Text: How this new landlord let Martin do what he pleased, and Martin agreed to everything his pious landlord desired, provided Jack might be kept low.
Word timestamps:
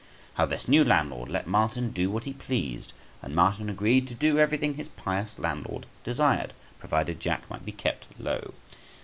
How 0.33 0.47
this 0.47 0.67
new 0.67 0.83
landlord 0.83 1.29
let 1.29 1.45
Martin 1.45 1.91
do 1.91 2.09
what 2.09 2.23
he 2.23 2.33
pleased, 2.33 2.91
and 3.21 3.35
Martin 3.35 3.69
agreed 3.69 4.07
to 4.19 4.39
everything 4.39 4.73
his 4.73 4.87
pious 4.87 5.37
landlord 5.37 5.85
desired, 6.03 6.53
provided 6.79 7.19
Jack 7.19 7.47
might 7.51 7.63
be 7.65 7.71
kept 7.71 8.07
low. 8.19 8.55